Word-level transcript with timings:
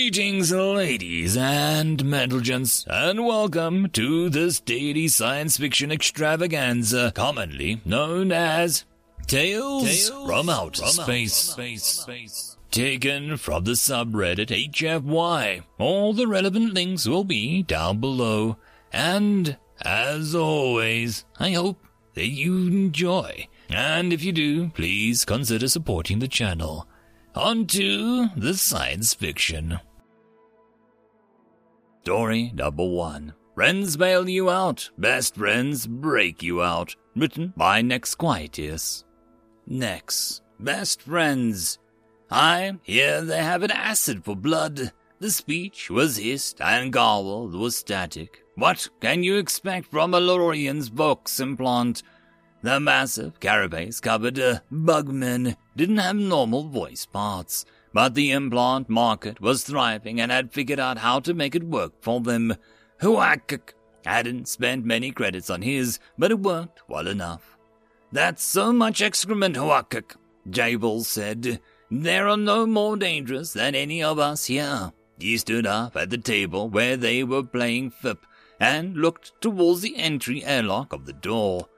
Greetings, 0.00 0.50
ladies 0.50 1.36
and 1.36 2.02
gents, 2.42 2.86
and 2.88 3.26
welcome 3.26 3.90
to 3.90 4.30
this 4.30 4.58
daily 4.58 5.08
science 5.08 5.58
fiction 5.58 5.92
extravaganza, 5.92 7.12
commonly 7.14 7.82
known 7.84 8.32
as 8.32 8.86
Tales, 9.26 9.84
Tales 9.84 10.26
from 10.26 10.48
Outer 10.48 10.84
from 10.84 11.04
Space. 11.04 11.34
Space. 11.34 11.84
Space. 11.84 12.56
Taken 12.70 13.36
from 13.36 13.64
the 13.64 13.72
subreddit 13.72 14.72
HFY. 14.72 15.64
All 15.78 16.14
the 16.14 16.26
relevant 16.26 16.72
links 16.72 17.06
will 17.06 17.24
be 17.24 17.62
down 17.62 18.00
below. 18.00 18.56
And, 18.94 19.58
as 19.82 20.34
always, 20.34 21.26
I 21.38 21.50
hope 21.50 21.84
that 22.14 22.28
you 22.28 22.68
enjoy. 22.68 23.48
And 23.68 24.14
if 24.14 24.24
you 24.24 24.32
do, 24.32 24.70
please 24.70 25.26
consider 25.26 25.68
supporting 25.68 26.20
the 26.20 26.26
channel. 26.26 26.88
On 27.34 27.66
to 27.66 28.28
the 28.34 28.54
science 28.54 29.12
fiction. 29.12 29.78
Story 32.02 32.50
number 32.54 32.86
one. 32.86 33.34
Friends 33.54 33.96
bail 33.98 34.26
you 34.26 34.48
out, 34.48 34.88
best 34.96 35.34
friends 35.34 35.86
break 35.86 36.42
you 36.42 36.62
out. 36.62 36.96
Written 37.14 37.52
by 37.58 37.82
Nex 37.82 38.14
Quietus. 38.14 39.04
Nex, 39.66 40.40
best 40.58 41.02
friends. 41.02 41.78
I 42.30 42.78
hear 42.82 43.20
they 43.20 43.42
have 43.42 43.62
an 43.62 43.70
acid 43.70 44.24
for 44.24 44.34
blood. 44.34 44.92
The 45.18 45.30
speech 45.30 45.90
was 45.90 46.16
hissed 46.16 46.62
and 46.62 46.90
garbled 46.90 47.54
was 47.54 47.76
static. 47.76 48.44
What 48.54 48.88
can 49.00 49.22
you 49.22 49.36
expect 49.36 49.90
from 49.90 50.14
a 50.14 50.20
Lorian's 50.20 50.88
vox 50.88 51.38
implant? 51.38 52.02
The 52.62 52.80
massive 52.80 53.40
carapace 53.40 54.00
covered 54.00 54.38
uh, 54.38 54.60
bugmen 54.70 55.54
didn't 55.76 55.98
have 55.98 56.16
normal 56.16 56.64
voice 56.64 57.04
parts, 57.04 57.66
but 57.92 58.14
the 58.14 58.30
implant 58.30 58.88
market 58.88 59.40
was 59.40 59.64
thriving 59.64 60.20
and 60.20 60.30
had 60.30 60.52
figured 60.52 60.80
out 60.80 60.98
how 60.98 61.20
to 61.20 61.34
make 61.34 61.54
it 61.54 61.64
work 61.64 61.92
for 62.00 62.20
them. 62.20 62.54
Huakuk 63.00 63.72
hadn't 64.04 64.48
spent 64.48 64.84
many 64.84 65.10
credits 65.10 65.50
on 65.50 65.62
his, 65.62 65.98
but 66.18 66.30
it 66.30 66.40
worked 66.40 66.82
well 66.88 67.08
enough. 67.08 67.56
That's 68.12 68.42
so 68.42 68.72
much 68.72 69.02
excrement, 69.02 69.56
Huakuk, 69.56 70.16
Jabel 70.48 71.04
said. 71.04 71.60
They're 71.90 72.36
no 72.36 72.66
more 72.66 72.96
dangerous 72.96 73.52
than 73.52 73.74
any 73.74 74.02
of 74.02 74.18
us 74.18 74.46
here. 74.46 74.92
He 75.18 75.36
stood 75.36 75.66
up 75.66 75.96
at 75.96 76.10
the 76.10 76.18
table 76.18 76.68
where 76.68 76.96
they 76.96 77.24
were 77.24 77.42
playing 77.42 77.90
FIP 77.90 78.24
and 78.58 78.96
looked 78.96 79.32
towards 79.40 79.80
the 79.80 79.96
entry 79.96 80.44
airlock 80.44 80.92
of 80.92 81.06
the 81.06 81.12
door. 81.12 81.68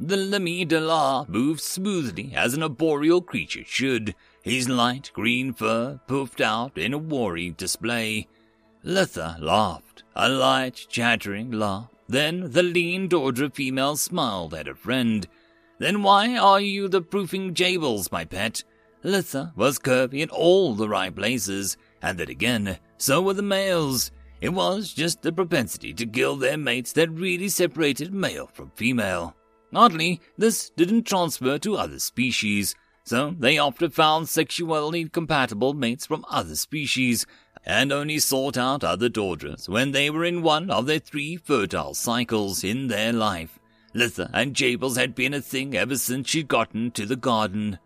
The 0.00 0.16
Lamy 0.16 0.64
de 0.64 0.80
la 0.80 1.24
moved 1.28 1.60
smoothly 1.60 2.32
as 2.34 2.54
an 2.54 2.62
arboreal 2.62 3.20
creature 3.20 3.64
should, 3.64 4.14
his 4.44 4.68
light 4.68 5.10
green 5.14 5.54
fur 5.54 5.98
puffed 6.06 6.42
out 6.42 6.76
in 6.76 6.92
a 6.92 6.98
worry 6.98 7.50
display. 7.50 8.28
Litha 8.84 9.40
laughed, 9.40 10.04
a 10.14 10.28
light, 10.28 10.86
chattering 10.90 11.50
laugh. 11.50 11.88
Then 12.06 12.52
the 12.52 12.62
lean 12.62 13.08
Dordra 13.08 13.52
female 13.52 13.96
smiled 13.96 14.52
at 14.52 14.66
her 14.66 14.74
friend. 14.74 15.26
Then 15.78 16.02
why 16.02 16.36
are 16.36 16.60
you 16.60 16.88
the 16.88 17.00
proofing 17.00 17.54
jables, 17.54 18.12
my 18.12 18.26
pet? 18.26 18.62
Litha 19.02 19.56
was 19.56 19.78
curvy 19.78 20.20
in 20.20 20.28
all 20.28 20.74
the 20.74 20.90
right 20.90 21.14
places, 21.14 21.78
and 22.02 22.18
then 22.18 22.28
again, 22.28 22.78
so 22.98 23.22
were 23.22 23.32
the 23.32 23.42
males. 23.42 24.10
It 24.42 24.50
was 24.50 24.92
just 24.92 25.22
the 25.22 25.32
propensity 25.32 25.94
to 25.94 26.04
kill 26.04 26.36
their 26.36 26.58
mates 26.58 26.92
that 26.92 27.10
really 27.10 27.48
separated 27.48 28.12
male 28.12 28.50
from 28.52 28.72
female. 28.76 29.34
Oddly, 29.74 30.20
this 30.36 30.68
didn't 30.76 31.04
transfer 31.04 31.58
to 31.58 31.76
other 31.76 31.98
species, 31.98 32.74
so 33.04 33.34
they 33.38 33.58
often 33.58 33.90
found 33.90 34.28
sexually 34.28 35.08
compatible 35.08 35.74
mates 35.74 36.06
from 36.06 36.24
other 36.28 36.56
species, 36.56 37.26
and 37.66 37.92
only 37.92 38.18
sought 38.18 38.56
out 38.56 38.84
other 38.84 39.08
daughters 39.08 39.68
when 39.68 39.92
they 39.92 40.10
were 40.10 40.24
in 40.24 40.42
one 40.42 40.70
of 40.70 40.86
their 40.86 40.98
three 40.98 41.36
fertile 41.36 41.94
cycles 41.94 42.62
in 42.62 42.88
their 42.88 43.12
life. 43.12 43.58
Litha 43.94 44.28
and 44.32 44.54
Jables 44.54 44.96
had 44.96 45.14
been 45.14 45.34
a 45.34 45.40
thing 45.40 45.76
ever 45.76 45.96
since 45.96 46.28
she'd 46.28 46.48
gotten 46.48 46.90
to 46.90 47.06
the 47.06 47.16
garden. 47.16 47.78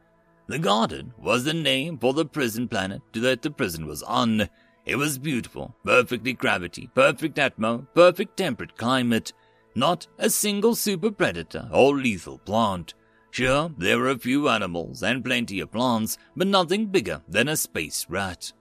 The 0.46 0.58
garden 0.58 1.12
was 1.18 1.44
the 1.44 1.54
name 1.54 1.98
for 1.98 2.14
the 2.14 2.24
prison 2.24 2.66
planet 2.66 3.02
that 3.12 3.42
the 3.42 3.50
prison 3.50 3.86
was 3.86 4.02
on. 4.02 4.48
It 4.86 4.96
was 4.96 5.18
beautiful, 5.18 5.74
perfectly 5.84 6.32
gravity, 6.32 6.90
perfect 6.94 7.36
atmo, 7.36 7.86
perfect 7.94 8.38
temperate 8.38 8.76
climate, 8.78 9.32
not 9.74 10.06
a 10.18 10.30
single 10.30 10.74
super 10.74 11.10
predator 11.10 11.68
or 11.70 11.94
lethal 11.94 12.38
plant. 12.38 12.94
Sure, 13.30 13.70
there 13.78 13.98
were 13.98 14.08
a 14.08 14.18
few 14.18 14.48
animals 14.48 15.02
and 15.02 15.24
plenty 15.24 15.60
of 15.60 15.70
plants, 15.72 16.18
but 16.36 16.46
nothing 16.46 16.86
bigger 16.86 17.22
than 17.28 17.48
a 17.48 17.56
space 17.56 18.06
rat. 18.08 18.52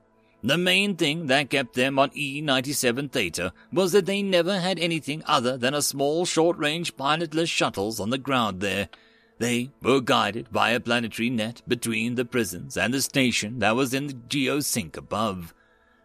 The 0.43 0.57
main 0.57 0.95
thing 0.95 1.27
that 1.27 1.49
kept 1.49 1.73
them 1.73 1.97
on 1.97 2.11
E97 2.11 3.11
Theta 3.11 3.53
was 3.73 3.91
that 3.91 4.05
they 4.05 4.21
never 4.21 4.59
had 4.59 4.77
anything 4.77 5.23
other 5.25 5.57
than 5.57 5.73
a 5.73 5.81
small 5.81 6.25
short-range 6.25 6.95
pilotless 6.95 7.49
shuttles 7.49 7.99
on 7.99 8.11
the 8.11 8.19
ground 8.19 8.61
there. 8.61 8.89
They 9.39 9.71
were 9.81 9.99
guided 9.99 10.51
by 10.51 10.71
a 10.71 10.79
planetary 10.79 11.29
net 11.29 11.61
between 11.67 12.15
the 12.15 12.25
prisons 12.25 12.77
and 12.77 12.93
the 12.93 13.01
station 13.01 13.59
that 13.59 13.75
was 13.75 13.93
in 13.93 14.07
the 14.07 14.13
geosync 14.13 14.95
above. 14.95 15.53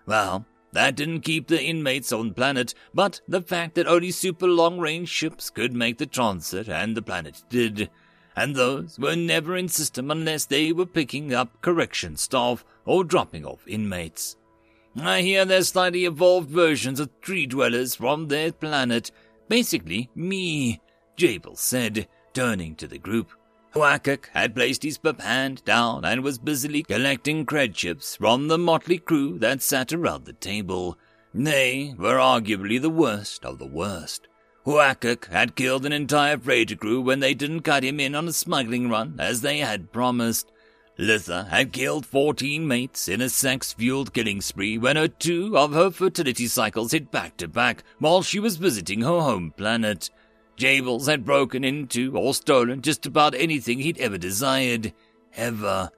Well, 0.06 0.46
that 0.72 0.96
didn't 0.96 1.20
keep 1.20 1.48
the 1.48 1.62
inmates 1.62 2.12
on 2.12 2.32
planet, 2.32 2.74
but 2.94 3.20
the 3.28 3.42
fact 3.42 3.74
that 3.74 3.86
only 3.86 4.10
super 4.10 4.46
long 4.46 4.78
range 4.78 5.10
ships 5.10 5.50
could 5.50 5.74
make 5.74 5.98
the 5.98 6.06
transit 6.06 6.68
and 6.68 6.96
the 6.96 7.02
planet 7.02 7.42
did. 7.50 7.90
And 8.34 8.56
those 8.56 8.98
were 8.98 9.16
never 9.16 9.56
in 9.56 9.68
system 9.68 10.10
unless 10.10 10.46
they 10.46 10.72
were 10.72 10.86
picking 10.86 11.34
up 11.34 11.60
correction 11.60 12.16
staff 12.16 12.64
or 12.84 13.04
dropping 13.04 13.44
off 13.44 13.66
inmates. 13.66 14.36
I 14.96 15.22
hear 15.22 15.44
they're 15.44 15.62
slightly 15.62 16.04
evolved 16.04 16.50
versions 16.50 17.00
of 17.00 17.20
tree 17.20 17.46
dwellers 17.46 17.94
from 17.94 18.28
their 18.28 18.52
planet. 18.52 19.10
Basically, 19.48 20.10
me, 20.14 20.80
Jabel 21.16 21.56
said, 21.56 22.08
turning 22.34 22.74
to 22.76 22.86
the 22.86 22.98
group. 22.98 23.30
Huakuk 23.74 24.28
had 24.32 24.54
placed 24.54 24.82
his 24.82 24.98
pip 24.98 25.20
hand 25.20 25.64
down 25.64 26.04
and 26.04 26.22
was 26.22 26.38
busily 26.38 26.82
collecting 26.82 27.46
cred 27.46 27.74
chips 27.74 28.16
from 28.16 28.48
the 28.48 28.58
motley 28.58 28.98
crew 28.98 29.38
that 29.38 29.62
sat 29.62 29.92
around 29.94 30.26
the 30.26 30.34
table. 30.34 30.98
They 31.32 31.94
were 31.96 32.16
arguably 32.16 32.80
the 32.80 32.90
worst 32.90 33.46
of 33.46 33.58
the 33.58 33.66
worst. 33.66 34.28
Huakuk 34.64 35.26
had 35.26 35.56
killed 35.56 35.84
an 35.84 35.92
entire 35.92 36.38
freighter 36.38 36.76
crew 36.76 37.00
when 37.00 37.18
they 37.18 37.34
didn't 37.34 37.62
cut 37.62 37.82
him 37.82 37.98
in 37.98 38.14
on 38.14 38.28
a 38.28 38.32
smuggling 38.32 38.88
run 38.88 39.16
as 39.18 39.40
they 39.40 39.58
had 39.58 39.90
promised. 39.90 40.52
Litha 40.98 41.48
had 41.48 41.72
killed 41.72 42.06
14 42.06 42.68
mates 42.68 43.08
in 43.08 43.20
a 43.20 43.28
sex-fueled 43.28 44.12
killing 44.12 44.40
spree 44.40 44.78
when 44.78 44.94
her 44.94 45.08
two 45.08 45.58
of 45.58 45.72
her 45.72 45.90
fertility 45.90 46.46
cycles 46.46 46.92
hit 46.92 47.10
back 47.10 47.36
to 47.38 47.48
back 47.48 47.82
while 47.98 48.22
she 48.22 48.38
was 48.38 48.56
visiting 48.56 49.00
her 49.00 49.20
home 49.20 49.52
planet. 49.56 50.10
Jables 50.56 51.06
had 51.06 51.24
broken 51.24 51.64
into 51.64 52.16
or 52.16 52.32
stolen 52.32 52.82
just 52.82 53.04
about 53.04 53.34
anything 53.34 53.80
he'd 53.80 53.98
ever 53.98 54.18
desired. 54.18 54.92
Ever. 55.34 55.90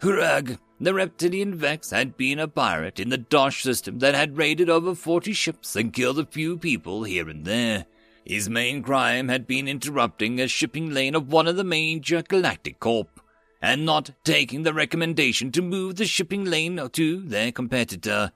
Hurag, 0.00 0.58
the 0.78 0.92
reptilian 0.92 1.54
Vex, 1.54 1.90
had 1.90 2.16
been 2.18 2.40
a 2.40 2.48
pirate 2.48 3.00
in 3.00 3.08
the 3.08 3.16
Dosh 3.16 3.62
system 3.62 4.00
that 4.00 4.14
had 4.14 4.36
raided 4.36 4.68
over 4.68 4.94
40 4.94 5.32
ships 5.32 5.76
and 5.76 5.94
killed 5.94 6.18
a 6.18 6.26
few 6.26 6.58
people 6.58 7.04
here 7.04 7.28
and 7.28 7.46
there. 7.46 7.86
His 8.24 8.48
main 8.48 8.82
crime 8.82 9.28
had 9.28 9.46
been 9.46 9.66
interrupting 9.66 10.40
a 10.40 10.48
shipping 10.48 10.90
lane 10.90 11.14
of 11.14 11.32
one 11.32 11.48
of 11.48 11.56
the 11.56 11.64
major 11.64 12.22
Galactic 12.22 12.78
Corp, 12.78 13.20
and 13.60 13.84
not 13.84 14.10
taking 14.24 14.62
the 14.62 14.74
recommendation 14.74 15.50
to 15.52 15.62
move 15.62 15.96
the 15.96 16.06
shipping 16.06 16.44
lane 16.44 16.88
to 16.92 17.20
their 17.20 17.52
competitor. 17.52 18.32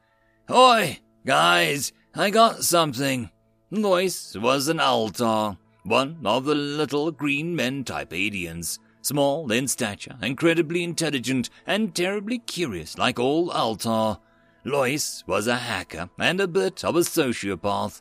Oi, 0.50 0.98
guys, 1.24 1.92
I 2.14 2.30
got 2.30 2.62
something. 2.64 3.30
Lois 3.70 4.36
was 4.36 4.68
an 4.68 4.80
Altar, 4.80 5.56
one 5.82 6.18
of 6.24 6.44
the 6.44 6.54
little 6.54 7.10
green 7.10 7.56
men 7.56 7.84
type 7.84 8.12
aliens, 8.12 8.78
small 9.02 9.50
in 9.50 9.68
stature, 9.68 10.16
incredibly 10.22 10.84
intelligent, 10.84 11.50
and 11.66 11.94
terribly 11.94 12.38
curious 12.38 12.96
like 12.98 13.18
all 13.18 13.50
Altar. 13.50 14.20
Lois 14.64 15.22
was 15.26 15.46
a 15.46 15.56
hacker 15.56 16.10
and 16.18 16.40
a 16.40 16.48
bit 16.48 16.84
of 16.84 16.96
a 16.96 17.00
sociopath. 17.00 18.00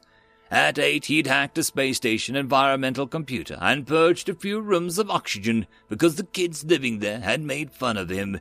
At 0.55 0.79
eight, 0.79 1.07
he'd 1.07 1.27
hacked 1.27 1.57
a 1.57 1.63
space 1.63 1.97
station 1.97 2.37
environmental 2.37 3.07
computer 3.07 3.57
and 3.59 3.85
purged 3.85 4.29
a 4.29 4.33
few 4.33 4.61
rooms 4.61 4.97
of 4.97 5.09
oxygen 5.09 5.67
because 5.89 6.15
the 6.15 6.23
kids 6.23 6.63
living 6.63 6.99
there 6.99 7.19
had 7.19 7.41
made 7.41 7.73
fun 7.73 7.97
of 7.97 8.07
him. 8.07 8.39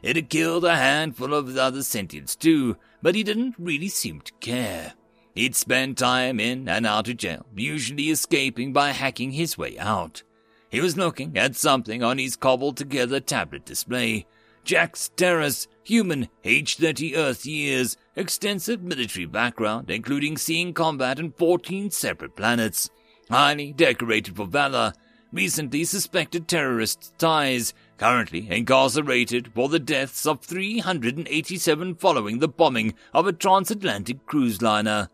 It 0.00 0.14
had 0.14 0.28
killed 0.28 0.64
a 0.64 0.76
handful 0.76 1.34
of 1.34 1.56
other 1.56 1.80
sentients 1.80 2.38
too, 2.38 2.76
but 3.02 3.16
he 3.16 3.24
didn't 3.24 3.56
really 3.58 3.88
seem 3.88 4.20
to 4.20 4.32
care. 4.34 4.94
He'd 5.34 5.56
spend 5.56 5.98
time 5.98 6.38
in 6.38 6.68
and 6.68 6.86
out 6.86 7.08
of 7.08 7.16
jail, 7.16 7.44
usually 7.56 8.10
escaping 8.10 8.72
by 8.72 8.90
hacking 8.90 9.32
his 9.32 9.58
way 9.58 9.76
out. 9.76 10.22
He 10.70 10.80
was 10.80 10.96
looking 10.96 11.36
at 11.36 11.56
something 11.56 12.00
on 12.00 12.18
his 12.18 12.36
cobbled 12.36 12.76
together 12.76 13.18
tablet 13.18 13.64
display. 13.64 14.26
Jax 14.66 15.10
Terrace, 15.14 15.68
human, 15.84 16.28
age 16.44 16.76
30 16.76 17.14
Earth 17.14 17.46
years, 17.46 17.96
extensive 18.16 18.82
military 18.82 19.24
background, 19.24 19.88
including 19.92 20.36
seeing 20.36 20.74
combat 20.74 21.20
on 21.20 21.30
14 21.30 21.92
separate 21.92 22.34
planets, 22.34 22.90
highly 23.30 23.72
decorated 23.72 24.34
for 24.34 24.44
valor, 24.44 24.92
recently 25.32 25.84
suspected 25.84 26.48
terrorist 26.48 27.14
ties, 27.16 27.74
currently 27.96 28.50
incarcerated 28.50 29.52
for 29.54 29.68
the 29.68 29.78
deaths 29.78 30.26
of 30.26 30.40
387 30.40 31.94
following 31.94 32.40
the 32.40 32.48
bombing 32.48 32.92
of 33.14 33.28
a 33.28 33.32
transatlantic 33.32 34.26
cruise 34.26 34.60
liner. 34.60 35.08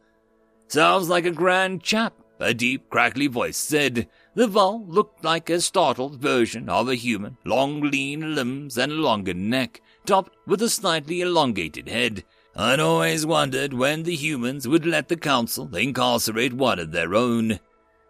Sounds 0.69 1.10
like 1.10 1.26
a 1.26 1.31
grand 1.31 1.82
chap, 1.82 2.14
a 2.42 2.52
deep, 2.54 2.90
crackly 2.90 3.26
voice 3.26 3.56
said. 3.56 4.08
The 4.34 4.46
Vol 4.46 4.84
looked 4.86 5.24
like 5.24 5.48
a 5.48 5.60
startled 5.60 6.20
version 6.20 6.68
of 6.68 6.88
a 6.88 6.94
human, 6.94 7.36
long, 7.44 7.80
lean 7.80 8.34
limbs 8.34 8.76
and 8.76 8.92
a 8.92 8.96
longer 8.96 9.34
neck, 9.34 9.80
topped 10.06 10.36
with 10.46 10.62
a 10.62 10.68
slightly 10.68 11.20
elongated 11.20 11.88
head. 11.88 12.24
I'd 12.54 12.80
always 12.80 13.24
wondered 13.24 13.72
when 13.72 14.02
the 14.02 14.14
humans 14.14 14.68
would 14.68 14.84
let 14.84 15.08
the 15.08 15.16
Council 15.16 15.74
incarcerate 15.74 16.52
one 16.52 16.78
of 16.78 16.92
their 16.92 17.14
own. 17.14 17.60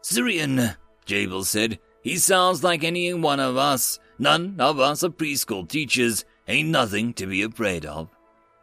Syrian, 0.00 0.70
Jabel 1.04 1.44
said. 1.44 1.78
He 2.02 2.16
sounds 2.16 2.64
like 2.64 2.82
any 2.82 3.14
one 3.14 3.38
of 3.38 3.56
us. 3.56 4.00
None 4.18 4.56
of 4.58 4.80
us 4.80 5.04
are 5.04 5.10
preschool 5.10 5.68
teachers. 5.68 6.24
Ain't 6.48 6.68
nothing 6.68 7.14
to 7.14 7.26
be 7.26 7.42
afraid 7.42 7.86
of. 7.86 8.08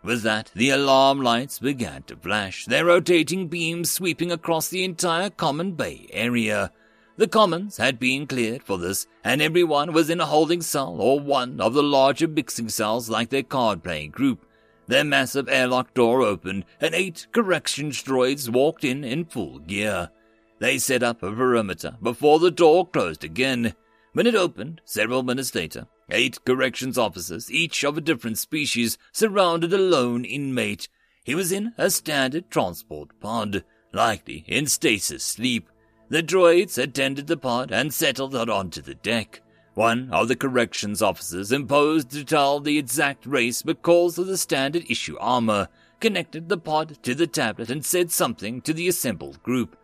With 0.01 0.23
that, 0.23 0.51
the 0.55 0.69
alarm 0.69 1.21
lights 1.21 1.59
began 1.59 2.03
to 2.03 2.15
flash, 2.15 2.65
their 2.65 2.85
rotating 2.85 3.47
beams 3.47 3.91
sweeping 3.91 4.31
across 4.31 4.69
the 4.69 4.83
entire 4.83 5.29
Common 5.29 5.73
Bay 5.73 6.07
area. 6.11 6.71
The 7.17 7.27
commons 7.27 7.75
had 7.75 7.99
been 7.99 8.25
cleared 8.25 8.63
for 8.63 8.77
this, 8.77 9.05
and 9.25 9.41
everyone 9.41 9.91
was 9.91 10.09
in 10.09 10.21
a 10.21 10.25
holding 10.25 10.61
cell 10.61 11.01
or 11.01 11.19
one 11.19 11.59
of 11.59 11.73
the 11.73 11.83
larger 11.83 12.29
mixing 12.29 12.69
cells 12.69 13.09
like 13.09 13.29
their 13.29 13.43
card-playing 13.43 14.11
group. 14.11 14.45
Their 14.87 15.03
massive 15.03 15.49
airlock 15.49 15.93
door 15.93 16.21
opened, 16.21 16.63
and 16.79 16.95
eight 16.95 17.27
corrections 17.33 18.01
droids 18.01 18.47
walked 18.47 18.85
in 18.85 19.03
in 19.03 19.25
full 19.25 19.59
gear. 19.59 20.11
They 20.59 20.77
set 20.77 21.03
up 21.03 21.21
a 21.21 21.31
perimeter 21.31 21.97
before 22.01 22.39
the 22.39 22.51
door 22.51 22.87
closed 22.87 23.25
again. 23.25 23.75
When 24.13 24.25
it 24.25 24.35
opened, 24.35 24.79
several 24.85 25.23
minutes 25.23 25.53
later, 25.53 25.87
eight 26.11 26.43
corrections 26.45 26.97
officers, 26.97 27.51
each 27.51 27.83
of 27.83 27.97
a 27.97 28.01
different 28.01 28.37
species, 28.37 28.97
surrounded 29.11 29.73
a 29.73 29.77
lone 29.77 30.25
inmate. 30.25 30.87
He 31.23 31.35
was 31.35 31.51
in 31.51 31.73
a 31.77 31.89
standard 31.89 32.49
transport 32.49 33.09
pod, 33.19 33.63
likely 33.93 34.43
in 34.47 34.67
stasis 34.67 35.23
sleep. 35.23 35.69
The 36.09 36.23
droids 36.23 36.77
attended 36.77 37.27
the 37.27 37.37
pod 37.37 37.71
and 37.71 37.93
settled 37.93 38.35
it 38.35 38.49
onto 38.49 38.81
the 38.81 38.95
deck. 38.95 39.41
One 39.75 40.09
of 40.11 40.27
the 40.27 40.35
corrections 40.35 41.01
officers 41.01 41.51
imposed 41.51 42.09
to 42.11 42.25
tell 42.25 42.59
the 42.59 42.77
exact 42.77 43.25
race 43.25 43.61
because 43.61 44.17
of 44.17 44.27
the 44.27 44.37
standard 44.37 44.89
issue 44.89 45.17
armor, 45.19 45.69
connected 45.99 46.49
the 46.49 46.57
pod 46.57 46.97
to 47.03 47.13
the 47.13 47.27
tablet 47.27 47.69
and 47.69 47.85
said 47.85 48.11
something 48.11 48.61
to 48.61 48.73
the 48.73 48.87
assembled 48.87 49.41
group. 49.43 49.77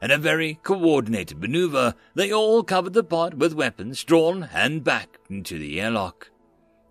In 0.00 0.12
a 0.12 0.18
very 0.18 0.60
coordinated 0.62 1.40
maneuver, 1.40 1.94
they 2.14 2.32
all 2.32 2.62
covered 2.62 2.92
the 2.92 3.02
pod 3.02 3.34
with 3.34 3.52
weapons 3.52 4.04
drawn 4.04 4.48
and 4.54 4.84
back 4.84 5.18
into 5.28 5.58
the 5.58 5.80
airlock. 5.80 6.30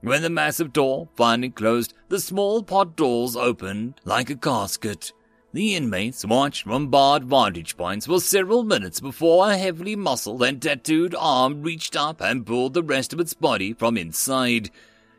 When 0.01 0.21
the 0.21 0.29
massive 0.29 0.73
door 0.73 1.07
finally 1.15 1.49
closed, 1.49 1.93
the 2.09 2.19
small 2.19 2.63
pod 2.63 2.97
doors 2.97 3.37
opened 3.37 4.01
like 4.03 4.29
a 4.29 4.35
casket. 4.35 5.13
The 5.53 5.75
inmates 5.75 6.25
watched 6.25 6.63
from 6.63 6.89
barred 6.89 7.23
vantage 7.23 7.77
points 7.77 8.05
for 8.05 8.19
several 8.19 8.63
minutes 8.63 8.99
before 8.99 9.49
a 9.49 9.57
heavily 9.57 9.95
muscled 9.95 10.43
and 10.43 10.61
tattooed 10.61 11.15
arm 11.17 11.61
reached 11.61 11.95
up 11.95 12.19
and 12.19 12.45
pulled 12.45 12.73
the 12.73 12.83
rest 12.83 13.13
of 13.13 13.21
its 13.21 13.33
body 13.33 13.71
from 13.71 13.97
inside. 13.97 14.69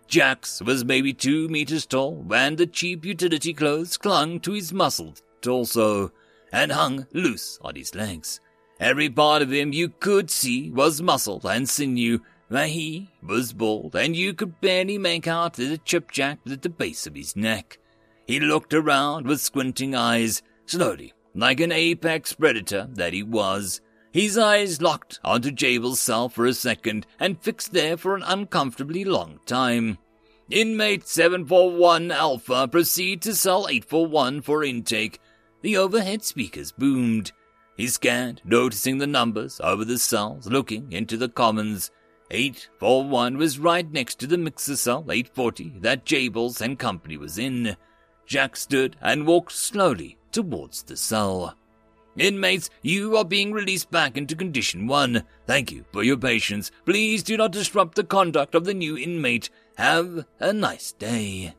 Jax 0.07 0.61
was 0.61 0.85
maybe 0.85 1.15
two 1.15 1.49
meters 1.49 1.87
tall, 1.87 2.25
and 2.33 2.59
the 2.59 2.67
cheap 2.67 3.05
utility 3.05 3.55
clothes 3.55 3.97
clung 3.97 4.41
to 4.41 4.53
his 4.53 4.73
muscled 4.73 5.23
torso 5.41 6.13
and 6.53 6.73
hung 6.73 7.07
loose 7.13 7.59
on 7.63 7.75
his 7.75 7.95
legs. 7.95 8.41
Every 8.81 9.11
part 9.11 9.43
of 9.43 9.53
him 9.53 9.73
you 9.73 9.89
could 9.89 10.31
see 10.31 10.71
was 10.71 11.03
muscle 11.03 11.41
and 11.47 11.69
sinew, 11.69 12.21
but 12.49 12.69
he 12.69 13.11
was 13.23 13.53
bald, 13.53 13.97
and 13.97 14.15
you 14.15 14.33
could 14.33 14.61
barely 14.61 14.99
make 14.99 15.27
out 15.27 15.55
the 15.55 15.79
chipjack 15.79 16.39
at 16.51 16.63
the 16.63 16.69
base 16.69 17.07
of 17.07 17.15
his 17.15 17.35
neck. 17.35 17.79
He 18.27 18.41
looked 18.41 18.73
around 18.73 19.27
with 19.27 19.41
squinting 19.41 19.95
eyes, 19.95 20.43
slowly, 20.67 21.13
like 21.35 21.61
an 21.61 21.73
apex 21.73 22.33
predator 22.33 22.89
that 22.93 23.13
he 23.13 23.23
was. 23.23 23.81
His 24.13 24.39
eyes 24.39 24.81
locked 24.81 25.21
onto 25.25 25.51
Jabel's 25.51 26.01
cell 26.01 26.29
for 26.29 26.47
a 26.47 26.55
second 26.55 27.07
and 27.19 27.41
fixed 27.41 27.73
there 27.73 27.97
for 27.97 28.17
an 28.17 28.23
uncomfortably 28.23 29.05
long 29.05 29.41
time. 29.45 29.99
Inmate 30.51 31.07
741 31.07 32.11
Alpha 32.11 32.69
proceed 32.69 33.21
to 33.23 33.35
cell 33.35 33.67
841 33.69 34.41
for 34.41 34.65
intake, 34.65 35.21
the 35.63 35.77
overhead 35.77 36.23
speakers 36.23 36.73
boomed. 36.73 37.33
He 37.77 37.87
scanned, 37.87 38.43
noticing 38.45 38.99
the 38.99 39.07
numbers 39.07 39.61
over 39.63 39.85
the 39.85 39.99
cells, 39.99 40.47
looking 40.47 40.93
into 40.93 41.17
the 41.17 41.29
commons. 41.29 41.91
841 42.31 43.39
was 43.39 43.59
right 43.59 43.91
next 43.91 44.17
to 44.21 44.27
the 44.27 44.37
mixer 44.37 44.77
cell 44.77 45.01
840 45.09 45.79
that 45.81 46.05
Jables 46.05 46.61
and 46.61 46.79
company 46.79 47.17
was 47.17 47.39
in. 47.39 47.77
Jack 48.27 48.57
stood 48.57 48.97
and 49.01 49.27
walked 49.27 49.53
slowly 49.53 50.19
towards 50.33 50.83
the 50.83 50.97
cell. 50.97 51.55
Inmates, 52.17 52.69
you 52.83 53.17
are 53.17 53.25
being 53.25 53.53
released 53.53 53.91
back 53.91 54.17
into 54.17 54.35
condition 54.35 54.87
one. 54.87 55.23
Thank 55.47 55.71
you 55.71 55.85
for 55.93 56.03
your 56.03 56.17
patience. 56.17 56.71
Please 56.85 57.23
do 57.23 57.37
not 57.37 57.53
disrupt 57.53 57.95
the 57.95 58.05
conduct 58.05 58.55
of 58.55 58.65
the 58.65 58.75
new 58.75 58.99
inmate. 58.99 59.51
Have 59.77 60.25
a 60.41 60.53
nice 60.53 60.93
day. 60.93 61.55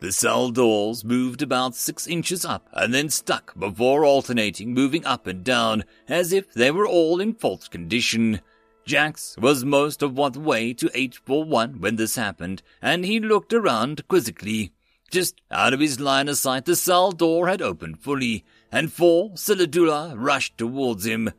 The 0.00 0.12
cell 0.12 0.50
doors 0.50 1.04
moved 1.04 1.42
about 1.42 1.74
six 1.74 2.06
inches 2.06 2.42
up 2.42 2.70
and 2.72 2.94
then 2.94 3.10
stuck 3.10 3.58
before 3.58 4.06
alternating, 4.06 4.72
moving 4.72 5.04
up 5.04 5.26
and 5.26 5.44
down 5.44 5.84
as 6.08 6.32
if 6.32 6.54
they 6.54 6.70
were 6.70 6.86
all 6.86 7.20
in 7.20 7.34
false 7.34 7.68
condition. 7.68 8.40
Jax 8.86 9.36
was 9.38 9.62
most 9.62 10.02
of 10.02 10.16
what 10.16 10.38
way 10.38 10.72
to 10.72 10.90
841 10.94 11.80
when 11.80 11.96
this 11.96 12.16
happened, 12.16 12.62
and 12.80 13.04
he 13.04 13.20
looked 13.20 13.52
around 13.52 14.08
quizzically. 14.08 14.72
Just 15.10 15.40
out 15.50 15.74
of 15.74 15.80
his 15.80 16.00
line 16.00 16.28
of 16.28 16.38
sight, 16.38 16.64
the 16.64 16.76
cell 16.76 17.12
door 17.12 17.48
had 17.48 17.60
opened 17.60 18.00
fully, 18.00 18.42
and 18.72 18.90
four 18.90 19.32
Silidula 19.32 20.14
rushed 20.16 20.56
towards 20.56 21.04
him. 21.04 21.30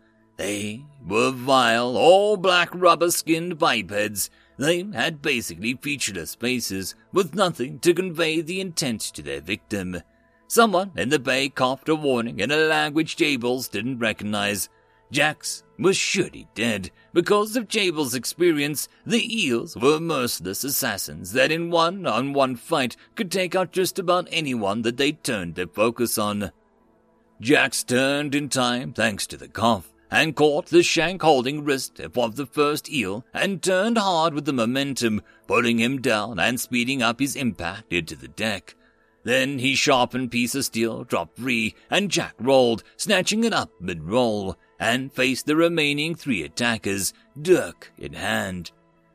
They 0.42 0.86
were 1.08 1.30
vile, 1.30 1.96
all 1.96 2.36
black 2.36 2.74
rubber-skinned 2.74 3.60
bipeds 3.60 4.32
they 4.58 4.84
had 4.92 5.22
basically 5.22 5.76
featureless 5.76 6.34
faces, 6.34 6.96
with 7.14 7.36
nothing 7.36 7.78
to 7.82 7.94
convey 7.94 8.42
the 8.42 8.60
intent 8.60 9.02
to 9.02 9.22
their 9.22 9.40
victim. 9.40 10.02
Someone 10.48 10.94
in 10.98 11.10
the 11.10 11.20
bay 11.20 11.50
coughed 11.50 11.90
a 11.90 11.96
warning 11.96 12.40
in 12.40 12.50
a 12.50 12.56
language 12.56 13.18
Jables 13.18 13.70
didn't 13.70 14.00
recognize. 14.00 14.68
Jax 15.12 15.62
was 15.78 15.96
surely 15.96 16.48
dead. 16.56 16.90
Because 17.14 17.56
of 17.56 17.68
Jabel's 17.68 18.16
experience, 18.16 18.88
the 19.06 19.24
eels 19.24 19.78
were 19.78 20.00
merciless 20.00 20.64
assassins 20.64 21.34
that 21.34 21.52
in 21.52 21.70
one-on-one 21.70 22.56
fight 22.56 22.98
could 23.14 23.30
take 23.30 23.54
out 23.54 23.72
just 23.72 24.00
about 24.00 24.28
anyone 24.32 24.82
that 24.82 24.98
they 24.98 25.12
turned 25.12 25.54
their 25.54 25.68
focus 25.68 26.18
on. 26.18 26.52
Jax 27.40 27.84
turned 27.84 28.34
in 28.34 28.50
time 28.50 28.92
thanks 28.92 29.28
to 29.28 29.38
the 29.38 29.48
cough 29.48 29.91
and 30.12 30.36
caught 30.36 30.68
the 30.68 30.84
shank 30.84 31.22
holding 31.22 31.64
wrist 31.64 32.00
of 32.00 32.36
the 32.36 32.46
first 32.46 32.92
eel 32.92 33.26
and 33.34 33.64
turned 33.64 33.98
hard 33.98 34.34
with 34.34 34.46
the 34.46 34.54
momentum, 34.54 35.22
pulling 35.48 35.80
him 35.80 36.02
down 36.02 36.38
and 36.38 36.60
speeding 36.60 37.02
up 37.02 37.20
his 37.20 37.36
impact 37.38 37.94
into 37.94 38.16
the 38.16 38.28
deck. 38.28 38.76
Then 39.24 39.60
he 39.60 39.76
sharpened 39.76 40.32
piece 40.32 40.56
of 40.56 40.66
steel, 40.66 41.04
dropped 41.04 41.40
free, 41.40 41.76
and 41.90 42.12
Jack 42.12 42.34
rolled, 42.40 42.84
snatching 42.98 43.44
it 43.44 43.54
up 43.54 43.72
mid-roll, 43.80 44.58
and 44.80 45.14
faced 45.14 45.46
the 45.46 45.56
remaining 45.56 46.16
three 46.16 46.44
attackers, 46.44 47.14
dirk 47.40 47.94
in 47.98 48.14
hand. 48.14 48.72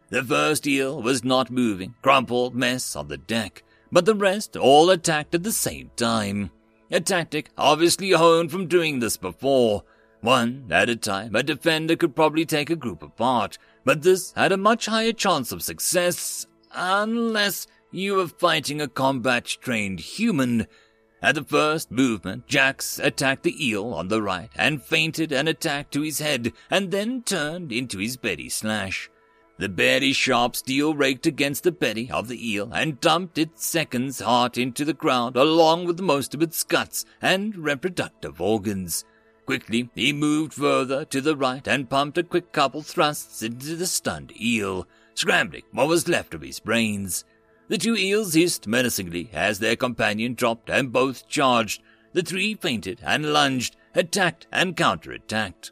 The 0.09 0.23
first 0.23 0.67
eel 0.67 1.03
was 1.03 1.25
not 1.25 1.51
moving, 1.51 1.95
crumpled 2.03 2.55
mess 2.55 2.95
on 2.95 3.09
the 3.09 3.17
deck, 3.17 3.65
but 3.91 4.05
the 4.05 4.15
rest 4.15 4.57
all 4.57 4.91
attacked 4.91 5.35
at 5.35 5.43
the 5.43 5.53
same 5.53 5.91
time. 5.97 6.53
A 6.93 7.01
tactic 7.01 7.51
obviously 7.59 8.13
honed 8.13 8.53
from 8.53 8.69
doing 8.69 9.01
this 9.01 9.17
before, 9.17 9.83
one 10.21 10.67
at 10.71 10.89
a 10.89 10.97
time, 10.97 11.35
a 11.35 11.43
defender 11.43 11.97
could 11.97 12.17
probably 12.17 12.45
take 12.45 12.71
a 12.71 12.77
group 12.77 13.03
apart, 13.03 13.59
but 13.85 14.03
this 14.03 14.33
had 14.33 14.53
a 14.53 14.57
much 14.57 14.87
higher 14.87 15.13
chance 15.13 15.53
of 15.53 15.63
success 15.63 16.47
unless 16.73 17.67
you 17.91 18.15
were 18.15 18.29
fighting 18.29 18.81
a 18.81 18.89
combat-trained 18.89 20.01
human. 20.01 20.67
At 21.23 21.35
the 21.35 21.45
first 21.45 21.91
movement, 21.91 22.47
Jax 22.47 22.99
attacked 22.99 23.43
the 23.43 23.67
eel 23.67 23.95
on 23.95 24.09
the 24.09 24.21
right 24.23 24.51
and 24.55 24.83
feinted 24.83 25.33
an 25.33 25.49
attack 25.49 25.91
to 25.93 26.03
his 26.03 26.19
head 26.19 26.53
and 26.71 26.91
then 26.91 27.23
turned 27.23 27.73
into 27.73 27.99
his 27.99 28.17
belly 28.17 28.49
slash. 28.49 29.11
The 29.59 29.69
very 29.69 30.13
sharp 30.13 30.55
steel 30.55 30.95
raked 30.95 31.27
against 31.27 31.63
the 31.63 31.73
belly 31.73 32.11
of 32.11 32.29
the 32.29 32.53
eel 32.53 32.71
and 32.75 33.01
dumped 33.01 33.39
its 33.39 33.65
second's 33.65 34.21
heart 34.21 34.59
into 34.59 34.85
the 34.85 34.93
ground 34.93 35.37
along 35.37 35.87
with 35.87 36.01
most 36.01 36.35
of 36.35 36.43
its 36.43 36.63
guts 36.63 37.07
and 37.23 37.57
reproductive 37.57 38.39
organs. 38.39 39.05
Quickly, 39.47 39.89
he 39.95 40.13
moved 40.13 40.53
further 40.53 41.05
to 41.05 41.21
the 41.21 41.37
right 41.37 41.67
and 41.69 41.89
pumped 41.89 42.19
a 42.19 42.25
quick 42.25 42.53
couple 42.53 42.83
thrusts 42.83 43.43
into 43.43 43.77
the 43.77 43.87
stunned 43.87 44.33
eel, 44.41 44.89
scrambling 45.15 45.63
what 45.71 45.87
was 45.87 46.09
left 46.09 46.35
of 46.35 46.43
his 46.43 46.59
brains. 46.59 47.25
The 47.69 47.79
two 47.79 47.97
eels 47.97 48.35
hissed 48.35 48.67
menacingly 48.67 49.31
as 49.33 49.61
their 49.61 49.77
companion 49.77 50.35
dropped 50.35 50.69
and 50.69 50.93
both 50.93 51.29
charged. 51.29 51.81
The 52.13 52.23
three 52.23 52.55
feinted 52.55 53.01
and 53.05 53.33
lunged, 53.33 53.77
attacked 53.95 54.49
and 54.51 54.77
counterattacked. 54.77 55.71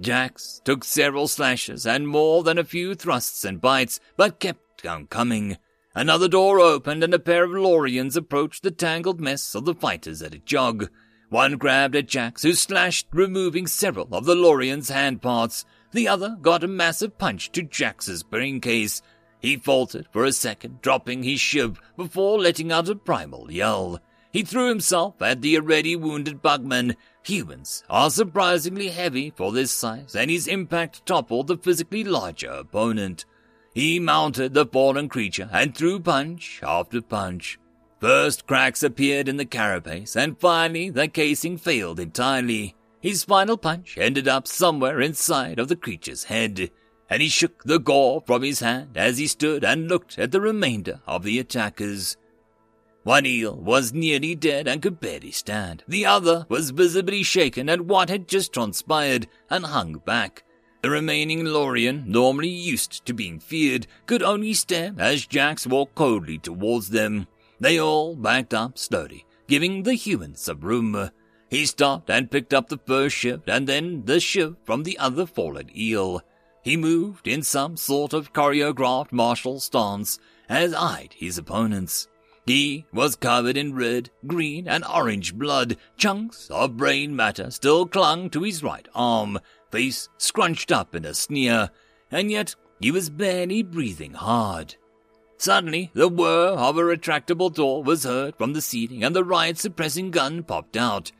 Jax 0.00 0.60
took 0.64 0.84
several 0.84 1.28
slashes 1.28 1.86
and 1.86 2.08
more 2.08 2.42
than 2.42 2.58
a 2.58 2.64
few 2.64 2.94
thrusts 2.94 3.44
and 3.44 3.60
bites, 3.60 4.00
but 4.16 4.40
kept 4.40 4.84
on 4.86 5.06
coming. 5.06 5.56
Another 5.94 6.28
door 6.28 6.60
opened 6.60 7.02
and 7.02 7.14
a 7.14 7.18
pair 7.18 7.44
of 7.44 7.50
Lorians 7.50 8.16
approached 8.16 8.62
the 8.62 8.70
tangled 8.70 9.20
mess 9.20 9.54
of 9.54 9.64
the 9.64 9.74
fighters 9.74 10.22
at 10.22 10.34
a 10.34 10.38
jog. 10.38 10.88
One 11.30 11.58
grabbed 11.58 11.94
at 11.94 12.08
Jax, 12.08 12.42
who 12.42 12.54
slashed, 12.54 13.06
removing 13.12 13.66
several 13.66 14.08
of 14.12 14.24
the 14.24 14.34
Lorian's 14.34 14.88
hand 14.88 15.20
parts. 15.20 15.66
The 15.92 16.08
other 16.08 16.38
got 16.40 16.64
a 16.64 16.68
massive 16.68 17.18
punch 17.18 17.52
to 17.52 17.62
Jax's 17.62 18.22
brain 18.22 18.60
case. 18.60 19.02
He 19.38 19.56
faltered 19.56 20.08
for 20.10 20.24
a 20.24 20.32
second, 20.32 20.80
dropping 20.80 21.22
his 21.22 21.40
shiv 21.40 21.80
before 21.96 22.40
letting 22.40 22.72
out 22.72 22.88
a 22.88 22.94
primal 22.94 23.52
yell. 23.52 24.00
He 24.32 24.42
threw 24.42 24.68
himself 24.68 25.20
at 25.20 25.42
the 25.42 25.56
already 25.56 25.96
wounded 25.96 26.42
bugman. 26.42 26.96
Humans 27.24 27.84
are 27.88 28.10
surprisingly 28.10 28.88
heavy 28.88 29.30
for 29.30 29.52
this 29.52 29.70
size, 29.70 30.14
and 30.14 30.30
his 30.30 30.48
impact 30.48 31.04
toppled 31.06 31.46
the 31.46 31.56
physically 31.56 32.04
larger 32.04 32.50
opponent. 32.50 33.24
He 33.74 34.00
mounted 34.00 34.54
the 34.54 34.66
fallen 34.66 35.08
creature 35.08 35.48
and 35.52 35.74
threw 35.74 36.00
punch 36.00 36.60
after 36.62 37.00
punch. 37.00 37.58
First 38.00 38.46
cracks 38.46 38.82
appeared 38.82 39.28
in 39.28 39.38
the 39.38 39.44
carapace, 39.44 40.14
and 40.14 40.38
finally 40.38 40.88
the 40.88 41.08
casing 41.08 41.56
failed 41.56 41.98
entirely. 41.98 42.76
His 43.00 43.24
final 43.24 43.56
punch 43.56 43.98
ended 43.98 44.28
up 44.28 44.46
somewhere 44.46 45.00
inside 45.00 45.58
of 45.58 45.68
the 45.68 45.76
creature's 45.76 46.24
head, 46.24 46.70
and 47.10 47.22
he 47.22 47.28
shook 47.28 47.64
the 47.64 47.80
gore 47.80 48.22
from 48.24 48.42
his 48.42 48.60
hand 48.60 48.96
as 48.96 49.18
he 49.18 49.26
stood 49.26 49.64
and 49.64 49.88
looked 49.88 50.18
at 50.18 50.30
the 50.30 50.40
remainder 50.40 51.00
of 51.06 51.24
the 51.24 51.38
attackers. 51.38 52.16
One 53.02 53.26
eel 53.26 53.56
was 53.56 53.92
nearly 53.92 54.34
dead 54.34 54.68
and 54.68 54.82
could 54.82 55.00
barely 55.00 55.30
stand. 55.30 55.82
The 55.88 56.06
other 56.06 56.46
was 56.48 56.70
visibly 56.70 57.22
shaken 57.22 57.68
at 57.68 57.80
what 57.80 58.10
had 58.10 58.28
just 58.28 58.52
transpired 58.52 59.26
and 59.48 59.64
hung 59.64 59.94
back. 60.04 60.44
The 60.82 60.90
remaining 60.90 61.44
Lorian, 61.44 62.04
normally 62.06 62.48
used 62.48 63.04
to 63.06 63.12
being 63.12 63.40
feared, 63.40 63.86
could 64.06 64.22
only 64.22 64.54
stare 64.54 64.94
as 64.98 65.26
Jax 65.26 65.66
walked 65.66 65.96
coldly 65.96 66.38
towards 66.38 66.90
them. 66.90 67.26
They 67.60 67.78
all 67.80 68.14
backed 68.14 68.54
up 68.54 68.78
slowly, 68.78 69.26
giving 69.46 69.82
the 69.82 69.94
humans 69.94 70.40
some 70.40 70.60
room. 70.60 71.10
He 71.50 71.66
stopped 71.66 72.10
and 72.10 72.30
picked 72.30 72.54
up 72.54 72.68
the 72.68 72.78
first 72.86 73.16
ship 73.16 73.42
and 73.46 73.66
then 73.66 74.04
the 74.04 74.20
ship 74.20 74.56
from 74.64 74.82
the 74.82 74.98
other 74.98 75.26
fallen 75.26 75.70
eel. 75.76 76.22
He 76.62 76.76
moved 76.76 77.26
in 77.26 77.42
some 77.42 77.76
sort 77.76 78.12
of 78.12 78.32
choreographed 78.32 79.12
martial 79.12 79.58
stance 79.60 80.18
as 80.48 80.74
eyed 80.74 81.14
his 81.16 81.38
opponents. 81.38 82.08
He 82.46 82.86
was 82.92 83.16
covered 83.16 83.56
in 83.56 83.74
red, 83.74 84.10
green, 84.26 84.68
and 84.68 84.84
orange 84.84 85.34
blood. 85.34 85.76
Chunks 85.96 86.48
of 86.50 86.76
brain 86.76 87.14
matter 87.14 87.50
still 87.50 87.86
clung 87.86 88.30
to 88.30 88.42
his 88.42 88.62
right 88.62 88.88
arm, 88.94 89.38
face 89.70 90.08
scrunched 90.16 90.72
up 90.72 90.94
in 90.94 91.04
a 91.04 91.12
sneer, 91.12 91.70
and 92.10 92.30
yet 92.30 92.54
he 92.80 92.90
was 92.90 93.10
barely 93.10 93.62
breathing 93.62 94.14
hard. 94.14 94.76
Suddenly, 95.38 95.92
the 95.94 96.08
whir 96.08 96.48
of 96.48 96.76
a 96.76 96.82
retractable 96.82 97.54
door 97.54 97.82
was 97.82 98.02
heard 98.02 98.36
from 98.36 98.52
the 98.52 98.60
ceiling, 98.60 99.04
and 99.04 99.14
the 99.14 99.24
riot 99.24 99.56
suppressing 99.56 100.10
gun 100.10 100.42
popped 100.42 100.76
out. 100.76 101.12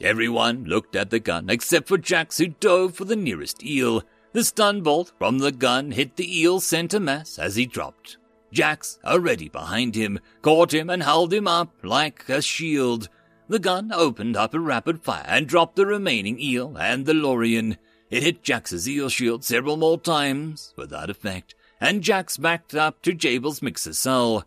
Everyone 0.00 0.64
looked 0.64 0.96
at 0.96 1.10
the 1.10 1.20
gun 1.20 1.48
except 1.48 1.86
for 1.86 1.96
Jax, 1.96 2.38
who 2.38 2.48
dove 2.48 2.96
for 2.96 3.04
the 3.04 3.14
nearest 3.14 3.62
eel. 3.62 4.02
The 4.32 4.42
stun 4.42 4.82
bolt 4.82 5.12
from 5.16 5.38
the 5.38 5.52
gun 5.52 5.92
hit 5.92 6.16
the 6.16 6.40
eel's 6.40 6.66
center 6.66 6.98
mass 6.98 7.38
as 7.38 7.54
he 7.54 7.64
dropped. 7.64 8.16
Jax, 8.52 8.98
already 9.04 9.48
behind 9.48 9.94
him, 9.94 10.18
caught 10.42 10.74
him 10.74 10.90
and 10.90 11.02
held 11.02 11.32
him 11.32 11.46
up 11.46 11.72
like 11.84 12.28
a 12.28 12.42
shield. 12.42 13.08
The 13.48 13.60
gun 13.60 13.92
opened 13.92 14.36
up 14.36 14.54
a 14.54 14.60
rapid 14.60 15.02
fire 15.02 15.24
and 15.26 15.46
dropped 15.46 15.76
the 15.76 15.86
remaining 15.86 16.40
eel 16.40 16.76
and 16.76 17.06
the 17.06 17.14
Lorian. 17.14 17.76
It 18.10 18.24
hit 18.24 18.42
Jax's 18.42 18.88
eel 18.88 19.08
shield 19.08 19.44
several 19.44 19.76
more 19.76 20.00
times, 20.00 20.74
without 20.76 21.10
effect, 21.10 21.54
and 21.82 22.00
Jax 22.00 22.36
backed 22.36 22.76
up 22.76 23.02
to 23.02 23.12
Jabel's 23.12 23.60
mixer 23.60 23.92
cell. 23.92 24.44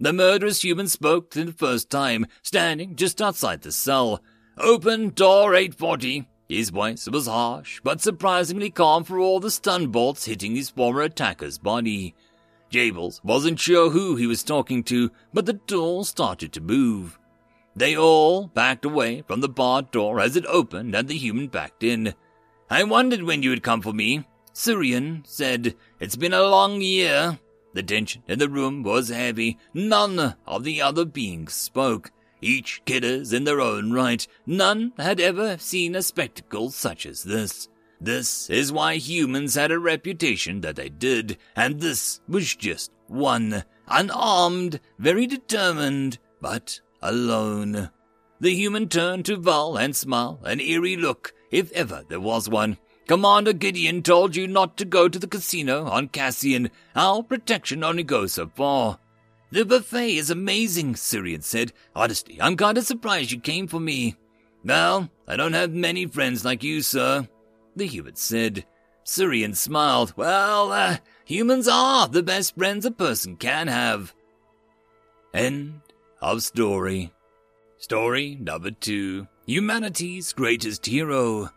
The 0.00 0.12
murderous 0.12 0.64
human 0.64 0.88
spoke 0.88 1.34
for 1.34 1.44
the 1.44 1.52
first 1.52 1.90
time, 1.90 2.26
standing 2.42 2.96
just 2.96 3.20
outside 3.20 3.60
the 3.60 3.72
cell. 3.72 4.22
Open 4.56 5.10
door 5.10 5.54
840. 5.54 6.26
His 6.48 6.70
voice 6.70 7.06
was 7.06 7.26
harsh, 7.26 7.82
but 7.84 8.00
surprisingly 8.00 8.70
calm 8.70 9.04
for 9.04 9.18
all 9.18 9.38
the 9.38 9.50
stun 9.50 9.88
bolts 9.88 10.24
hitting 10.24 10.56
his 10.56 10.70
former 10.70 11.02
attacker's 11.02 11.58
body. 11.58 12.14
Jables 12.72 13.22
wasn't 13.22 13.60
sure 13.60 13.90
who 13.90 14.16
he 14.16 14.26
was 14.26 14.42
talking 14.42 14.82
to, 14.84 15.10
but 15.34 15.44
the 15.44 15.52
door 15.52 16.06
started 16.06 16.54
to 16.54 16.62
move. 16.62 17.18
They 17.76 17.98
all 17.98 18.46
backed 18.46 18.86
away 18.86 19.22
from 19.26 19.42
the 19.42 19.48
barred 19.48 19.90
door 19.90 20.20
as 20.20 20.36
it 20.36 20.46
opened 20.46 20.94
and 20.94 21.06
the 21.06 21.18
human 21.18 21.48
backed 21.48 21.82
in. 21.82 22.14
I 22.70 22.84
wondered 22.84 23.24
when 23.24 23.42
you 23.42 23.50
would 23.50 23.62
come 23.62 23.82
for 23.82 23.92
me. 23.92 24.24
Syrian 24.58 25.22
said, 25.24 25.76
It's 26.00 26.16
been 26.16 26.32
a 26.32 26.42
long 26.42 26.80
year. 26.80 27.38
The 27.74 27.82
tension 27.84 28.24
in 28.26 28.40
the 28.40 28.48
room 28.48 28.82
was 28.82 29.08
heavy. 29.08 29.56
None 29.72 30.34
of 30.48 30.64
the 30.64 30.82
other 30.82 31.04
beings 31.04 31.54
spoke. 31.54 32.10
Each 32.42 32.82
killers 32.84 33.32
in 33.32 33.44
their 33.44 33.60
own 33.60 33.92
right. 33.92 34.26
None 34.46 34.94
had 34.98 35.20
ever 35.20 35.58
seen 35.58 35.94
a 35.94 36.02
spectacle 36.02 36.70
such 36.70 37.06
as 37.06 37.22
this. 37.22 37.68
This 38.00 38.50
is 38.50 38.72
why 38.72 38.96
humans 38.96 39.54
had 39.54 39.70
a 39.70 39.78
reputation 39.78 40.60
that 40.62 40.74
they 40.74 40.88
did, 40.88 41.38
and 41.54 41.78
this 41.78 42.20
was 42.26 42.56
just 42.56 42.90
one. 43.06 43.62
Unarmed, 43.86 44.80
very 44.98 45.28
determined, 45.28 46.18
but 46.40 46.80
alone. 47.00 47.90
The 48.40 48.56
human 48.56 48.88
turned 48.88 49.24
to 49.26 49.36
Val 49.36 49.76
and 49.76 49.94
smiled, 49.94 50.40
an 50.42 50.58
eerie 50.58 50.96
look, 50.96 51.32
if 51.52 51.70
ever 51.70 52.02
there 52.08 52.18
was 52.18 52.48
one. 52.48 52.76
Commander 53.08 53.52
Gideon 53.52 54.02
told 54.02 54.36
you 54.36 54.46
not 54.46 54.76
to 54.76 54.84
go 54.84 55.08
to 55.08 55.18
the 55.18 55.26
casino 55.26 55.86
on 55.86 56.08
Cassian. 56.08 56.70
Our 56.94 57.24
protection 57.24 57.82
only 57.82 58.04
goes 58.04 58.34
so 58.34 58.46
far. 58.46 59.00
The 59.50 59.64
buffet 59.64 60.16
is 60.16 60.30
amazing, 60.30 60.94
Syrian 60.94 61.42
said. 61.42 61.72
Honestly, 61.96 62.40
I'm 62.40 62.56
kinda 62.56 62.82
surprised 62.82 63.32
you 63.32 63.40
came 63.40 63.66
for 63.66 63.80
me. 63.80 64.14
Well, 64.64 65.10
I 65.26 65.34
don't 65.34 65.54
have 65.54 65.72
many 65.72 66.06
friends 66.06 66.44
like 66.44 66.62
you, 66.62 66.82
sir 66.82 67.26
the 67.78 67.86
human 67.86 68.16
said. 68.16 68.66
Syrian 69.04 69.54
smiled. 69.54 70.12
Well, 70.16 70.72
uh, 70.72 70.98
humans 71.24 71.66
are 71.68 72.08
the 72.08 72.22
best 72.22 72.56
friends 72.56 72.84
a 72.84 72.90
person 72.90 73.36
can 73.36 73.68
have. 73.68 74.14
End 75.32 75.80
of 76.20 76.42
story. 76.42 77.12
Story 77.78 78.36
number 78.40 78.70
two. 78.70 79.26
Humanity's 79.46 80.32
Greatest 80.32 80.84
Hero. 80.84 81.50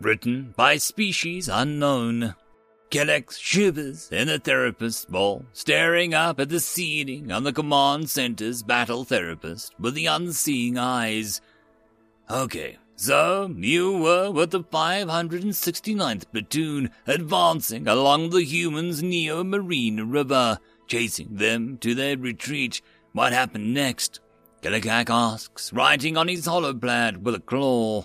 Written 0.00 0.54
by 0.56 0.76
Species 0.76 1.48
Unknown. 1.48 2.36
Kelex 2.88 3.38
shivers 3.40 4.08
in 4.12 4.28
the 4.28 4.38
therapist's 4.38 5.04
ball, 5.04 5.44
staring 5.52 6.14
up 6.14 6.38
at 6.38 6.48
the 6.48 6.60
ceiling 6.60 7.32
on 7.32 7.42
the 7.42 7.52
command 7.52 8.08
center's 8.08 8.62
battle 8.62 9.04
therapist 9.04 9.74
with 9.78 9.94
the 9.94 10.06
unseeing 10.06 10.78
eyes. 10.78 11.40
Okay, 12.30 12.78
so, 12.94 13.52
you 13.56 13.98
were 13.98 14.30
with 14.30 14.52
the 14.52 14.62
569th 14.62 16.30
Platoon, 16.30 16.90
advancing 17.06 17.88
along 17.88 18.30
the 18.30 18.44
humans' 18.44 19.02
Neo 19.02 19.42
Marine 19.42 20.10
River, 20.10 20.58
chasing 20.86 21.28
them 21.36 21.76
to 21.78 21.94
their 21.94 22.16
retreat. 22.16 22.82
What 23.12 23.32
happened 23.32 23.74
next? 23.74 24.20
Killikak 24.62 25.10
asks, 25.10 25.72
writing 25.72 26.16
on 26.16 26.28
his 26.28 26.46
holopad 26.46 27.18
with 27.18 27.34
a 27.34 27.40
claw. 27.40 28.04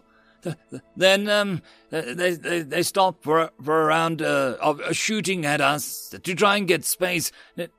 Then 0.96 1.30
um, 1.30 1.62
they, 1.90 2.36
they, 2.36 2.62
they 2.62 2.84
stopped 2.84 3.24
for, 3.24 3.52
for 3.62 3.82
a 3.82 3.86
round 3.86 4.22
uh, 4.22 4.58
of 4.62 4.82
shooting 4.96 5.46
at 5.46 5.62
us 5.62 6.14
to 6.22 6.36
try 6.36 6.58
and 6.58 6.68
get 6.68 6.86
space. 6.86 7.32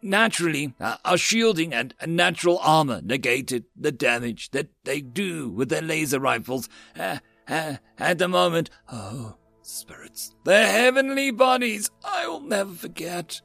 Naturally, 0.03 0.75
uh, 0.81 0.97
our 1.05 1.17
shielding 1.17 1.73
and 1.73 1.95
natural 2.07 2.59
armor 2.63 3.01
negated 3.03 3.65
the 3.77 3.93
damage 3.93 4.51
that 4.51 4.69
they 4.85 5.01
do 5.01 5.49
with 5.49 5.69
their 5.69 5.83
laser 5.83 6.21
rifles. 6.21 6.69
Uh, 6.99 7.19
uh, 7.49 7.77
at 7.99 8.19
the 8.19 8.29
moment, 8.29 8.71
oh, 8.91 9.37
spirits, 9.63 10.35
their 10.45 10.67
heavenly 10.67 11.31
bodies, 11.31 11.91
I 12.05 12.27
will 12.27 12.41
never 12.41 12.73
forget. 12.73 13.41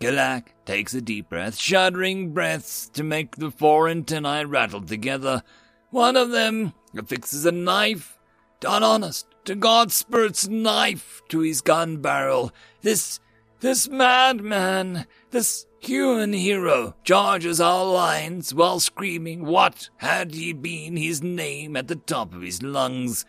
Kalak 0.00 0.48
takes 0.66 0.92
a 0.92 1.00
deep 1.00 1.30
breath, 1.30 1.56
shuddering 1.56 2.32
breaths 2.32 2.90
to 2.90 3.02
make 3.02 3.36
the 3.36 3.50
four 3.50 3.88
antennae 3.88 4.44
rattle 4.44 4.82
together. 4.82 5.42
One 5.90 6.16
of 6.16 6.30
them 6.30 6.74
affixes 6.94 7.46
a 7.46 7.52
knife 7.52 8.15
done 8.60 8.82
honest 8.82 9.26
to 9.44 9.54
God's 9.54 9.94
Spirit's 9.94 10.48
knife 10.48 11.22
to 11.28 11.40
his 11.40 11.60
gun 11.60 11.98
barrel. 11.98 12.52
This, 12.82 13.20
this 13.60 13.88
madman, 13.88 15.06
this 15.30 15.66
human 15.80 16.32
hero 16.32 16.94
charges 17.04 17.60
our 17.60 17.84
lines 17.84 18.52
while 18.52 18.80
screaming 18.80 19.44
what 19.44 19.88
had 19.98 20.34
he 20.34 20.52
been 20.52 20.96
his 20.96 21.22
name 21.22 21.76
at 21.76 21.88
the 21.88 21.96
top 21.96 22.34
of 22.34 22.42
his 22.42 22.62
lungs. 22.62 23.24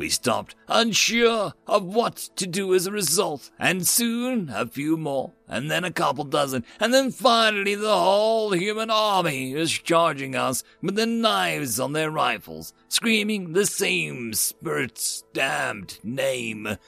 We 0.00 0.08
stopped, 0.08 0.54
unsure 0.66 1.52
of 1.66 1.84
what 1.84 2.16
to 2.36 2.46
do 2.46 2.74
as 2.74 2.86
a 2.86 2.90
result, 2.90 3.50
and 3.58 3.86
soon 3.86 4.48
a 4.48 4.66
few 4.66 4.96
more, 4.96 5.32
and 5.46 5.70
then 5.70 5.84
a 5.84 5.90
couple 5.90 6.24
dozen, 6.24 6.64
and 6.80 6.94
then 6.94 7.10
finally 7.10 7.74
the 7.74 7.94
whole 7.94 8.52
human 8.52 8.88
army 8.88 9.52
is 9.52 9.70
charging 9.70 10.34
us 10.34 10.64
with 10.80 10.94
the 10.94 11.04
knives 11.04 11.78
on 11.78 11.92
their 11.92 12.10
rifles, 12.10 12.72
screaming 12.88 13.52
the 13.52 13.66
same 13.66 14.32
spirit's 14.32 15.22
damned 15.34 15.98
name. 16.02 16.78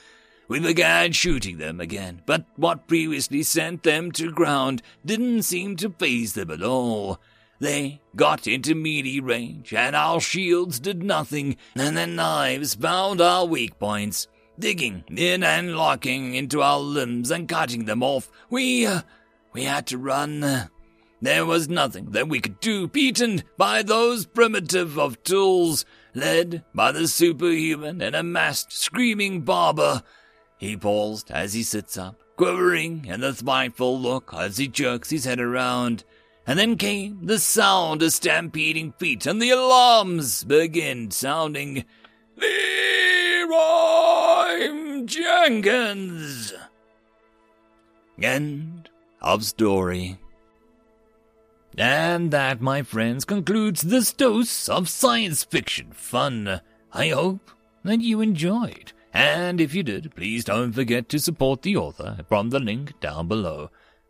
We 0.49 0.61
began 0.61 1.12
shooting 1.12 1.59
them 1.59 1.83
again, 1.83 2.23
but 2.25 2.47
what 2.57 2.88
previously 2.88 3.42
sent 3.42 3.83
them 3.83 4.11
to 4.12 4.33
ground 4.33 4.81
didn't 5.04 5.42
seem 5.42 5.76
to 5.76 5.90
faze 5.90 6.33
them 6.33 6.50
at 6.50 6.62
all. 6.62 7.21
They 7.62 8.00
got 8.16 8.49
into 8.49 8.75
melee 8.75 9.21
range, 9.21 9.73
and 9.73 9.95
our 9.95 10.21
shields 10.21 10.81
did 10.81 11.04
nothing, 11.04 11.57
and 11.76 11.97
their 11.97 12.09
knives 12.09 12.75
found 12.75 13.21
our 13.21 13.47
weak 13.47 13.78
points, 13.78 14.26
digging 14.59 15.04
in 15.16 15.45
and 15.45 15.76
locking 15.76 16.35
into 16.35 16.61
our 16.61 16.81
limbs 16.81 17.31
and 17.31 17.49
cutting 17.49 17.85
them 17.85 18.02
off. 18.02 18.28
We, 18.50 18.85
uh, 18.85 19.02
we 19.52 19.62
had 19.62 19.87
to 19.87 19.99
run. 19.99 20.71
There 21.21 21.47
was 21.47 21.69
nothing 21.69 22.11
that 22.11 22.26
we 22.28 22.40
could 22.40 22.59
do, 22.59 22.88
beaten 22.88 23.45
by 23.57 23.85
those 23.85 24.26
primitive 24.26 24.99
of 24.99 25.23
tools, 25.23 25.85
led 26.16 26.64
by 26.75 26.90
the 26.90 27.07
superhuman 27.07 28.02
and 28.02 28.16
a 28.16 28.25
masked, 28.25 28.73
screaming 28.73 29.42
barber. 29.42 30.02
He 30.59 30.76
paused 30.76 31.31
as 31.31 31.52
he 31.52 31.62
sits 31.62 31.97
up, 31.97 32.25
quivering 32.37 33.04
in 33.04 33.21
the 33.21 33.33
spiteful 33.33 34.00
look 34.00 34.35
as 34.35 34.57
he 34.57 34.66
jerks 34.66 35.11
his 35.11 35.26
head 35.26 35.38
around. 35.38 36.02
And 36.46 36.58
then 36.58 36.76
came 36.76 37.26
the 37.26 37.38
sound 37.38 38.02
of 38.02 38.12
stampeding 38.12 38.92
feet, 38.92 39.26
and 39.26 39.40
the 39.40 39.50
alarms 39.50 40.42
began 40.44 41.11
sounding. 41.11 41.84
Leroy 42.37 43.52
Jenkins! 45.04 46.52
End 48.20 48.90
of 49.20 49.44
story. 49.44 50.18
And 51.78 52.30
that, 52.32 52.61
my 52.61 52.82
friends, 52.82 53.25
concludes 53.25 53.82
this 53.82 54.12
dose 54.12 54.68
of 54.68 54.88
science 54.88 55.44
fiction 55.44 55.92
fun. 55.92 56.61
I 56.92 57.08
hope 57.08 57.50
that 57.84 58.00
you 58.00 58.20
enjoyed. 58.20 58.92
And 59.14 59.61
if 59.61 59.75
you 59.75 59.82
did, 59.82 60.14
please 60.14 60.44
don't 60.44 60.72
forget 60.72 61.08
to 61.11 61.18
support 61.18 61.62
the 61.62 61.76
author 61.76 62.18
from 62.28 62.50
the 62.50 62.61
link 62.61 62.99
down 63.00 63.28
below. 63.28 63.70